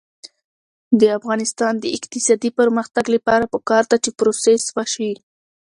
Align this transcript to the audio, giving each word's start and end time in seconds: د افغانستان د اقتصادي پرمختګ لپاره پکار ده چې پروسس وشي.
د 0.99 1.01
افغانستان 1.17 1.73
د 1.79 1.85
اقتصادي 1.97 2.49
پرمختګ 2.59 3.05
لپاره 3.15 3.45
پکار 3.53 3.83
ده 3.91 3.97
چې 4.03 4.09
پروسس 4.19 4.63
وشي. 4.75 5.11